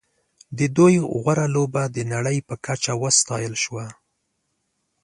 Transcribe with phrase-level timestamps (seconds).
[0.57, 3.85] د دوی غوره لوبه د نړۍ په کچه وستایل شوه.